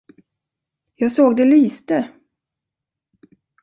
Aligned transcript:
Jag 0.95 1.11
såg 1.11 1.35
det 1.37 1.45
lyste! 1.45 2.11